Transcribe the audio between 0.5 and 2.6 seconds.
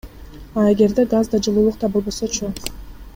А эгерде газ да, жылуулук да болбосочу?